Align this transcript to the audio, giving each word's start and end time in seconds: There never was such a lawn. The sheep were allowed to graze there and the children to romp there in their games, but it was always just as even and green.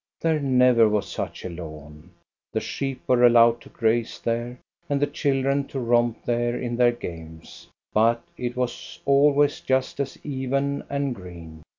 There 0.19 0.39
never 0.39 0.89
was 0.89 1.07
such 1.07 1.45
a 1.45 1.49
lawn. 1.49 2.09
The 2.53 2.59
sheep 2.59 3.01
were 3.05 3.23
allowed 3.23 3.61
to 3.61 3.69
graze 3.69 4.19
there 4.19 4.57
and 4.89 4.99
the 4.99 5.05
children 5.05 5.67
to 5.67 5.79
romp 5.79 6.23
there 6.25 6.57
in 6.57 6.75
their 6.75 6.91
games, 6.91 7.67
but 7.93 8.23
it 8.35 8.55
was 8.57 8.99
always 9.05 9.59
just 9.59 9.99
as 9.99 10.17
even 10.23 10.83
and 10.89 11.13
green. 11.13 11.61